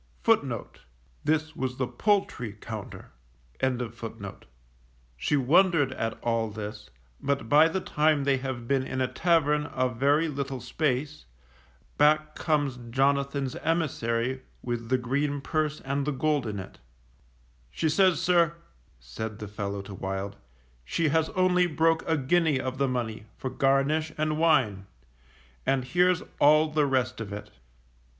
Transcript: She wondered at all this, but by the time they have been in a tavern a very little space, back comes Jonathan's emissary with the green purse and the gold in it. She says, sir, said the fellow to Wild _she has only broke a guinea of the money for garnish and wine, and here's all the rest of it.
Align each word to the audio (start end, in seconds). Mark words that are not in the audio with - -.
She 0.25 0.35
wondered 5.37 5.91
at 5.91 6.19
all 6.23 6.49
this, 6.49 6.89
but 7.21 7.49
by 7.49 7.67
the 7.67 7.79
time 7.85 8.23
they 8.23 8.37
have 8.37 8.67
been 8.67 8.81
in 8.81 8.99
a 8.99 9.07
tavern 9.07 9.69
a 9.71 9.89
very 9.89 10.27
little 10.27 10.59
space, 10.59 11.25
back 11.99 12.33
comes 12.33 12.79
Jonathan's 12.89 13.55
emissary 13.57 14.41
with 14.63 14.89
the 14.89 14.97
green 14.97 15.39
purse 15.39 15.79
and 15.81 16.07
the 16.07 16.11
gold 16.11 16.47
in 16.47 16.57
it. 16.57 16.79
She 17.69 17.87
says, 17.87 18.19
sir, 18.19 18.55
said 18.99 19.37
the 19.37 19.47
fellow 19.47 19.83
to 19.83 19.93
Wild 19.93 20.35
_she 20.83 21.11
has 21.11 21.29
only 21.35 21.67
broke 21.67 22.03
a 22.09 22.17
guinea 22.17 22.59
of 22.59 22.79
the 22.79 22.87
money 22.87 23.27
for 23.37 23.51
garnish 23.51 24.11
and 24.17 24.39
wine, 24.39 24.87
and 25.63 25.85
here's 25.85 26.23
all 26.39 26.69
the 26.71 26.87
rest 26.87 27.21
of 27.21 27.31
it. 27.31 27.51